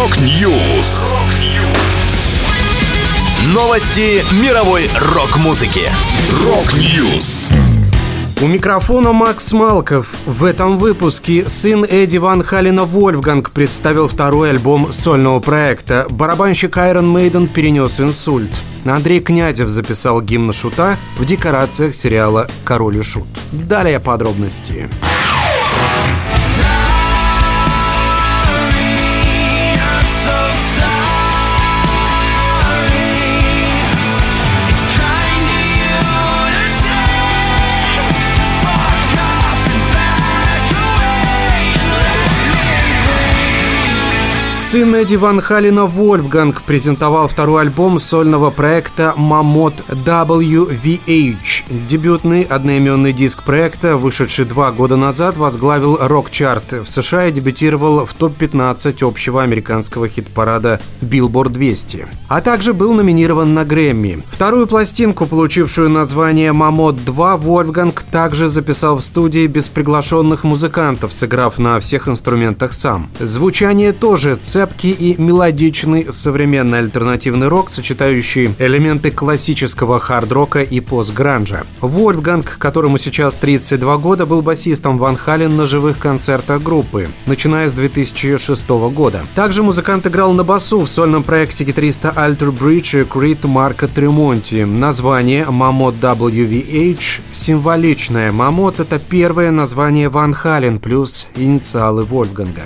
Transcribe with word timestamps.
Rock 0.00 0.50
News. 0.50 1.12
Новости 3.52 4.24
мировой 4.42 4.88
рок-музыки. 4.98 5.90
Rock 6.42 6.90
News. 6.90 7.50
У 8.40 8.46
микрофона 8.46 9.12
Макс 9.12 9.52
Малков. 9.52 10.14
В 10.24 10.44
этом 10.44 10.78
выпуске 10.78 11.46
сын 11.46 11.84
Эдди 11.84 12.16
Ван 12.16 12.42
Халина 12.42 12.84
Вольфганг 12.84 13.50
представил 13.50 14.08
второй 14.08 14.48
альбом 14.48 14.90
сольного 14.94 15.38
проекта. 15.38 16.06
Барабанщик 16.08 16.78
Iron 16.78 17.06
Maiden 17.06 17.46
перенес 17.46 18.00
инсульт. 18.00 18.50
Андрей 18.86 19.20
Князев 19.20 19.68
записал 19.68 20.22
гимн 20.22 20.54
Шута 20.54 20.96
в 21.18 21.26
декорациях 21.26 21.94
сериала 21.94 22.48
«Король 22.64 22.96
и 22.96 23.02
Шут». 23.02 23.28
Далее 23.52 24.00
подробности. 24.00 24.88
Сын 44.70 44.94
Эдди 44.94 45.16
Ван 45.16 45.40
Халина 45.40 45.86
Вольфганг 45.86 46.62
презентовал 46.62 47.26
второй 47.26 47.62
альбом 47.62 47.98
сольного 47.98 48.50
проекта 48.50 49.14
«Мамот 49.16 49.82
WVH». 49.88 51.88
Дебютный 51.88 52.42
одноименный 52.42 53.12
диск 53.12 53.42
проекта, 53.42 53.96
вышедший 53.96 54.44
два 54.44 54.70
года 54.70 54.94
назад, 54.94 55.36
возглавил 55.36 55.98
рок-чарт 56.00 56.84
в 56.84 56.86
США 56.86 57.26
и 57.26 57.32
дебютировал 57.32 58.06
в 58.06 58.14
топ-15 58.14 59.04
общего 59.04 59.42
американского 59.42 60.06
хит-парада 60.06 60.80
Billboard 61.00 61.48
200. 61.48 62.06
А 62.28 62.40
также 62.40 62.72
был 62.72 62.94
номинирован 62.94 63.52
на 63.52 63.64
Грэмми. 63.64 64.22
Вторую 64.30 64.68
пластинку, 64.68 65.26
получившую 65.26 65.90
название 65.90 66.52
«Мамот 66.52 66.94
2», 66.94 67.38
Вольфганг 67.38 68.04
также 68.04 68.48
записал 68.48 68.98
в 68.98 69.00
студии 69.00 69.48
без 69.48 69.68
приглашенных 69.68 70.44
музыкантов, 70.44 71.12
сыграв 71.12 71.58
на 71.58 71.80
всех 71.80 72.06
инструментах 72.06 72.72
сам. 72.72 73.10
Звучание 73.18 73.92
тоже 73.92 74.38
ценное 74.40 74.59
цепкий 74.60 74.92
и 74.92 75.14
мелодичный 75.18 76.12
современный 76.12 76.80
альтернативный 76.80 77.48
рок, 77.48 77.70
сочетающий 77.70 78.54
элементы 78.58 79.10
классического 79.10 79.98
хард-рока 79.98 80.60
и 80.62 80.80
постгранжа. 80.80 81.64
Вольфганг, 81.80 82.58
которому 82.58 82.98
сейчас 82.98 83.36
32 83.36 83.96
года, 83.96 84.26
был 84.26 84.42
басистом 84.42 84.98
Ван 84.98 85.16
Хален 85.16 85.56
на 85.56 85.64
живых 85.64 85.98
концертах 85.98 86.62
группы, 86.62 87.08
начиная 87.24 87.70
с 87.70 87.72
2006 87.72 88.68
года. 88.68 89.22
Также 89.34 89.62
музыкант 89.62 90.06
играл 90.06 90.34
на 90.34 90.44
басу 90.44 90.80
в 90.80 90.88
сольном 90.88 91.22
проекте 91.22 91.64
гитариста 91.64 92.10
Альтер 92.14 92.50
Бридж 92.52 92.96
и 92.96 93.04
Крит 93.04 93.44
Марка 93.44 93.88
Тремонти. 93.88 94.64
Название 94.64 95.46
Мамот 95.48 95.94
WVH 95.94 97.22
символичное. 97.32 98.30
Мамот— 98.30 98.78
это 98.80 98.98
первое 98.98 99.50
название 99.52 100.10
Ван 100.10 100.34
Хален 100.34 100.80
плюс 100.80 101.28
инициалы 101.34 102.04
Вольфганга. 102.04 102.64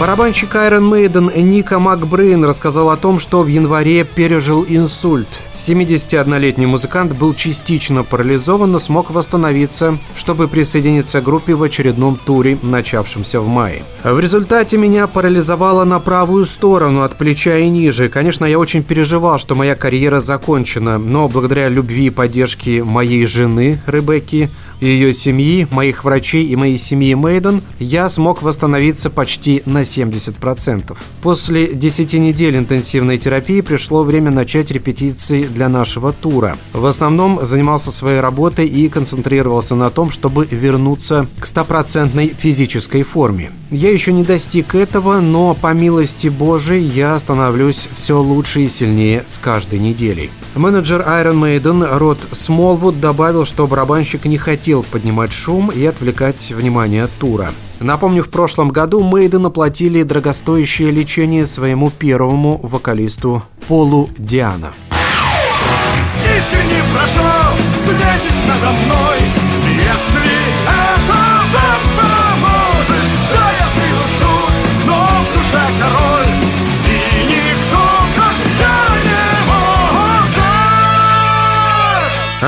Барабанщик 0.00 0.54
Iron 0.54 0.90
Maiden 0.90 1.38
Ника 1.42 1.78
Макбрейн 1.78 2.42
рассказал 2.42 2.88
о 2.88 2.96
том, 2.96 3.18
что 3.18 3.42
в 3.42 3.48
январе 3.48 4.04
пережил 4.04 4.64
инсульт. 4.66 5.28
71-летний 5.52 6.64
музыкант 6.64 7.12
был 7.12 7.34
частично 7.34 8.02
парализован, 8.02 8.72
но 8.72 8.78
смог 8.78 9.10
восстановиться, 9.10 9.98
чтобы 10.16 10.48
присоединиться 10.48 11.20
к 11.20 11.24
группе 11.24 11.54
в 11.54 11.62
очередном 11.62 12.16
туре, 12.16 12.58
начавшемся 12.62 13.42
в 13.42 13.46
мае. 13.46 13.84
В 14.02 14.18
результате 14.18 14.78
меня 14.78 15.06
парализовало 15.06 15.84
на 15.84 16.00
правую 16.00 16.46
сторону, 16.46 17.02
от 17.02 17.18
плеча 17.18 17.58
и 17.58 17.68
ниже. 17.68 18.08
Конечно, 18.08 18.46
я 18.46 18.58
очень 18.58 18.82
переживал, 18.82 19.38
что 19.38 19.54
моя 19.54 19.74
карьера 19.74 20.22
закончена, 20.22 20.96
но 20.96 21.28
благодаря 21.28 21.68
любви 21.68 22.06
и 22.06 22.10
поддержке 22.10 22.82
моей 22.82 23.26
жены, 23.26 23.82
Ребекки, 23.86 24.48
ее 24.80 25.12
семьи, 25.12 25.66
моих 25.70 26.04
врачей 26.04 26.46
и 26.46 26.56
моей 26.56 26.78
семьи 26.78 27.14
Мейден, 27.14 27.62
я 27.78 28.08
смог 28.08 28.42
восстановиться 28.42 29.10
почти 29.10 29.62
на 29.66 29.82
70%. 29.82 30.96
После 31.22 31.74
10 31.74 32.14
недель 32.14 32.56
интенсивной 32.56 33.18
терапии 33.18 33.60
пришло 33.60 34.02
время 34.02 34.30
начать 34.30 34.70
репетиции 34.70 35.42
для 35.42 35.68
нашего 35.68 36.12
тура. 36.12 36.56
В 36.72 36.86
основном 36.86 37.44
занимался 37.44 37.90
своей 37.90 38.20
работой 38.20 38.66
и 38.66 38.88
концентрировался 38.88 39.74
на 39.74 39.90
том, 39.90 40.10
чтобы 40.10 40.46
вернуться 40.50 41.26
к 41.38 41.46
стопроцентной 41.46 42.28
физической 42.28 43.02
форме. 43.02 43.52
Я 43.70 43.92
еще 43.92 44.12
не 44.12 44.24
достиг 44.24 44.74
этого, 44.74 45.20
но 45.20 45.54
по 45.54 45.72
милости 45.72 46.26
Божией 46.26 46.82
я 46.82 47.16
становлюсь 47.20 47.88
все 47.94 48.20
лучше 48.20 48.62
и 48.62 48.68
сильнее 48.68 49.24
с 49.28 49.38
каждой 49.38 49.78
неделей. 49.78 50.30
Менеджер 50.56 51.02
Iron 51.02 51.40
Maiden 51.40 51.96
Род 51.98 52.18
Смолвуд 52.32 52.98
добавил, 52.98 53.44
что 53.44 53.68
барабанщик 53.68 54.24
не 54.24 54.38
хотел 54.38 54.82
поднимать 54.82 55.32
шум 55.32 55.70
и 55.70 55.84
отвлекать 55.86 56.50
внимание 56.50 57.04
от 57.04 57.12
тура. 57.12 57.52
Напомню, 57.78 58.24
в 58.24 58.28
прошлом 58.28 58.70
году 58.70 59.04
Мейден 59.04 59.46
оплатили 59.46 60.02
дорогостоящее 60.02 60.90
лечение 60.90 61.46
своему 61.46 61.90
первому 61.90 62.58
вокалисту 62.62 63.44
Полу 63.68 64.10
Диана. 64.18 64.72
Искренне 66.36 66.82
прошу, 66.92 67.20
надо 68.48 68.72
мной, 68.72 69.39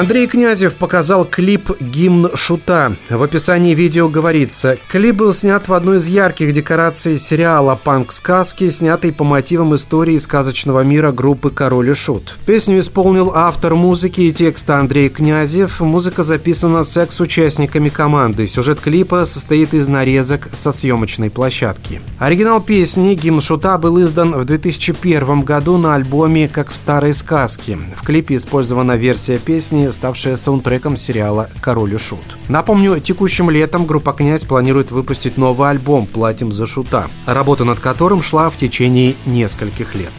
Андрей 0.00 0.26
Князев 0.26 0.76
показал 0.76 1.26
клип 1.26 1.78
«Гимн 1.78 2.30
Шута». 2.34 2.96
В 3.10 3.22
описании 3.22 3.74
видео 3.74 4.08
говорится, 4.08 4.78
клип 4.88 5.16
был 5.16 5.34
снят 5.34 5.68
в 5.68 5.74
одной 5.74 5.98
из 5.98 6.08
ярких 6.08 6.54
декораций 6.54 7.18
сериала 7.18 7.78
«Панк-сказки», 7.84 8.70
снятый 8.70 9.12
по 9.12 9.24
мотивам 9.24 9.74
истории 9.74 10.16
сказочного 10.16 10.80
мира 10.84 11.12
группы 11.12 11.50
«Король 11.50 11.90
и 11.90 11.92
Шут». 11.92 12.38
Песню 12.46 12.78
исполнил 12.78 13.32
автор 13.34 13.74
музыки 13.74 14.22
и 14.22 14.32
текста 14.32 14.78
Андрей 14.78 15.10
Князев. 15.10 15.80
Музыка 15.80 16.22
записана 16.22 16.82
с 16.82 16.96
экс-участниками 16.96 17.90
команды. 17.90 18.46
Сюжет 18.46 18.80
клипа 18.80 19.26
состоит 19.26 19.74
из 19.74 19.86
нарезок 19.86 20.48
со 20.54 20.72
съемочной 20.72 21.28
площадки. 21.28 22.00
Оригинал 22.18 22.62
песни 22.62 23.12
«Гимн 23.12 23.42
Шута» 23.42 23.76
был 23.76 24.00
издан 24.00 24.32
в 24.32 24.46
2001 24.46 25.42
году 25.42 25.76
на 25.76 25.94
альбоме 25.94 26.48
«Как 26.48 26.70
в 26.70 26.76
старой 26.76 27.12
сказке». 27.12 27.76
В 28.00 28.06
клипе 28.06 28.36
использована 28.36 28.96
версия 28.96 29.36
песни 29.36 29.89
песни, 29.90 30.00
ставшая 30.00 30.36
саундтреком 30.36 30.96
сериала 30.96 31.48
«Король 31.60 31.94
и 31.94 31.98
Шут». 31.98 32.36
Напомню, 32.48 33.00
текущим 33.00 33.50
летом 33.50 33.86
группа 33.86 34.12
«Князь» 34.12 34.44
планирует 34.44 34.90
выпустить 34.90 35.36
новый 35.36 35.70
альбом 35.70 36.06
«Платим 36.06 36.52
за 36.52 36.66
Шута», 36.66 37.08
работа 37.26 37.64
над 37.64 37.80
которым 37.80 38.22
шла 38.22 38.50
в 38.50 38.56
течение 38.56 39.14
нескольких 39.26 39.94
лет. 39.94 40.12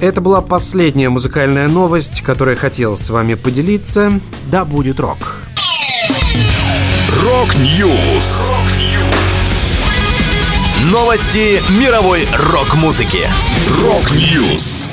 Это 0.00 0.20
была 0.20 0.40
последняя 0.40 1.08
музыкальная 1.08 1.68
новость, 1.68 2.22
которую 2.22 2.56
я 2.56 2.60
хотел 2.60 2.96
с 2.96 3.10
вами 3.10 3.34
поделиться. 3.34 4.20
Да 4.50 4.64
будет 4.64 5.00
рок! 5.00 5.18
Rock 7.22 7.79
News! 7.79 8.50
Новости 10.90 11.62
мировой 11.80 12.26
рок-музыки. 12.52 13.26
Rock 13.80 14.29
News! 14.29 14.90